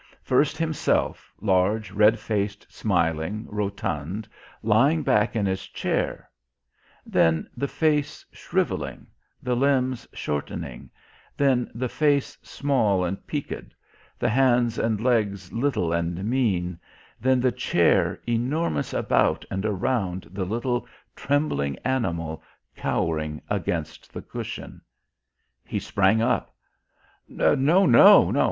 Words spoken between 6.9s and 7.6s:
then